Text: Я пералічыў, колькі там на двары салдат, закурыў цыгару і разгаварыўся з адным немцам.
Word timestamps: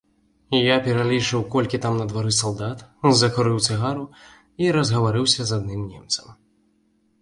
Я 0.67 0.77
пералічыў, 0.87 1.43
колькі 1.57 1.81
там 1.83 1.99
на 2.03 2.07
двары 2.15 2.33
салдат, 2.39 2.83
закурыў 3.23 3.63
цыгару 3.67 4.09
і 4.65 4.77
разгаварыўся 4.81 5.41
з 5.53 5.61
адным 5.63 5.89
немцам. 5.93 6.39